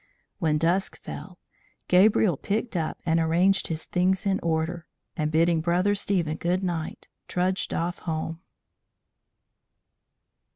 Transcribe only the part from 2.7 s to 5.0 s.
up and arranged his things in order,